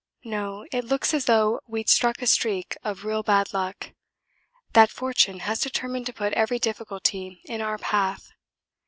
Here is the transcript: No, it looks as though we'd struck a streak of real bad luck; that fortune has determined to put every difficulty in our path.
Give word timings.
No, 0.23 0.65
it 0.71 0.83
looks 0.85 1.13
as 1.13 1.25
though 1.25 1.61
we'd 1.67 1.87
struck 1.87 2.23
a 2.23 2.25
streak 2.25 2.75
of 2.83 3.05
real 3.05 3.21
bad 3.21 3.53
luck; 3.53 3.91
that 4.73 4.89
fortune 4.89 5.41
has 5.41 5.59
determined 5.59 6.07
to 6.07 6.13
put 6.13 6.33
every 6.33 6.57
difficulty 6.57 7.39
in 7.45 7.61
our 7.61 7.77
path. 7.77 8.31